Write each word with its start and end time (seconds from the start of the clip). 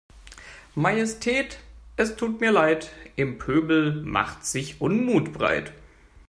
Majestät 0.73 1.59
es 1.95 2.15
tut 2.15 2.41
mir 2.41 2.51
Leid, 2.51 2.89
im 3.17 3.37
Pöbel 3.37 4.01
macht 4.03 4.43
sich 4.47 4.81
Unmut 4.81 5.31
breit. 5.31 5.73